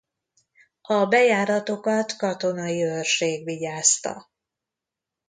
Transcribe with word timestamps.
A 0.81 1.05
bejáratokat 1.05 2.11
katonai 2.17 2.83
őrség 2.83 3.43
vigyázta. 3.45 4.29